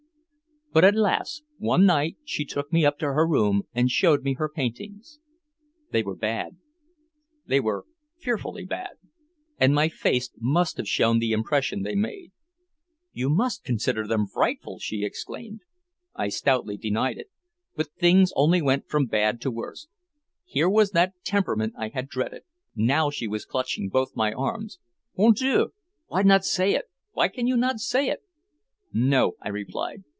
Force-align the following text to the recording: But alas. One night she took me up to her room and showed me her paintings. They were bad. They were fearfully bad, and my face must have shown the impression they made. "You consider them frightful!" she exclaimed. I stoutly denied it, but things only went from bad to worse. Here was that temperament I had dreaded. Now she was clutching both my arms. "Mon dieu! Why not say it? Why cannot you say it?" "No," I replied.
But 0.73 0.85
alas. 0.85 1.41
One 1.57 1.85
night 1.85 2.15
she 2.23 2.45
took 2.45 2.71
me 2.71 2.85
up 2.85 2.97
to 2.99 3.07
her 3.07 3.27
room 3.27 3.63
and 3.73 3.91
showed 3.91 4.23
me 4.23 4.35
her 4.35 4.47
paintings. 4.47 5.19
They 5.91 6.01
were 6.01 6.15
bad. 6.15 6.55
They 7.45 7.59
were 7.59 7.85
fearfully 8.17 8.63
bad, 8.63 8.91
and 9.59 9.75
my 9.75 9.89
face 9.89 10.29
must 10.39 10.77
have 10.77 10.87
shown 10.87 11.19
the 11.19 11.33
impression 11.33 11.83
they 11.83 11.95
made. 11.95 12.31
"You 13.11 13.37
consider 13.65 14.07
them 14.07 14.27
frightful!" 14.27 14.79
she 14.79 15.03
exclaimed. 15.03 15.59
I 16.15 16.29
stoutly 16.29 16.77
denied 16.77 17.17
it, 17.17 17.29
but 17.75 17.91
things 17.99 18.31
only 18.37 18.61
went 18.61 18.87
from 18.87 19.07
bad 19.07 19.41
to 19.41 19.51
worse. 19.51 19.89
Here 20.45 20.69
was 20.69 20.91
that 20.91 21.15
temperament 21.25 21.73
I 21.77 21.89
had 21.89 22.07
dreaded. 22.07 22.43
Now 22.77 23.09
she 23.09 23.27
was 23.27 23.43
clutching 23.43 23.89
both 23.89 24.15
my 24.15 24.31
arms. 24.31 24.79
"Mon 25.17 25.33
dieu! 25.33 25.73
Why 26.07 26.21
not 26.21 26.45
say 26.45 26.75
it? 26.75 26.85
Why 27.11 27.27
cannot 27.27 27.73
you 27.75 27.77
say 27.79 28.07
it?" 28.07 28.21
"No," 28.93 29.33
I 29.41 29.49
replied. 29.49 30.05